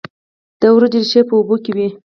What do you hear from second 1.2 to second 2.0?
په اوبو کې وي.